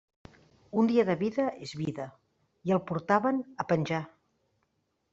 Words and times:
Un 0.83 0.89
dia 0.91 1.05
de 1.09 1.15
vida 1.19 1.45
és 1.69 1.75
vida; 1.83 2.09
i 2.71 2.75
el 2.79 2.83
portaven 2.91 3.41
a 3.67 3.71
penjar. 3.75 4.05